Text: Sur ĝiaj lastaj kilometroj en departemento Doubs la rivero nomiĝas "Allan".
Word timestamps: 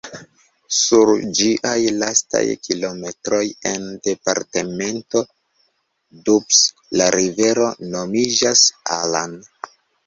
Sur 0.75 1.11
ĝiaj 1.39 1.73
lastaj 2.03 2.41
kilometroj 2.69 3.43
en 3.73 3.85
departemento 4.09 5.23
Doubs 6.27 6.67
la 6.99 7.13
rivero 7.21 7.71
nomiĝas 7.97 8.67
"Allan". 9.03 9.41